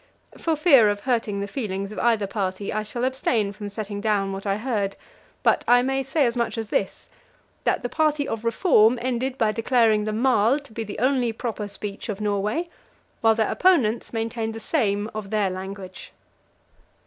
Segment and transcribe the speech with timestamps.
[0.35, 4.33] For fear of hurting the feelings of either party, I shall abstain from setting down
[4.33, 4.95] what I heard:
[5.43, 7.07] but I may say as much as this
[7.65, 11.67] that the party of reform ended by declaring the maal to be the only proper
[11.67, 12.67] speech of Norway,
[13.21, 16.11] while their opponents maintained the same of their language.